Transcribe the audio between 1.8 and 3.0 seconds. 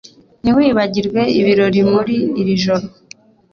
muri iri joro